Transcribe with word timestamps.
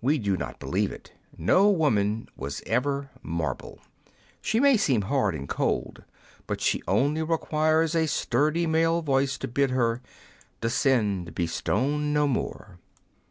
We 0.00 0.16
do 0.16 0.38
not 0.38 0.58
believe 0.58 0.90
it. 0.90 1.12
No 1.36 1.68
woman 1.68 2.30
was 2.34 2.62
ever 2.66 3.10
marble. 3.22 3.82
She 4.40 4.58
may 4.58 4.78
seem 4.78 5.02
hard 5.02 5.34
and 5.34 5.46
cold, 5.46 6.02
but 6.46 6.62
she 6.62 6.82
only 6.88 7.22
requires 7.22 7.94
a 7.94 8.06
sturdy 8.06 8.66
male 8.66 9.02
voice 9.02 9.36
to 9.36 9.46
bid 9.48 9.72
her 9.72 10.00
Descend, 10.62 11.34
be 11.34 11.46
stone 11.46 12.14
no 12.14 12.26
more 12.26 12.78